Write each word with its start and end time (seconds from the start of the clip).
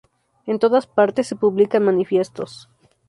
En 0.47 0.57
todas 0.57 0.87
partes 0.87 1.27
se 1.27 1.35
publican 1.35 1.83
"manifiestos". 1.85 2.67